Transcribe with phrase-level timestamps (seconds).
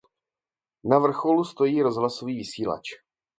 [0.83, 2.83] Na vrcholu stojí rozhlasový vysílač.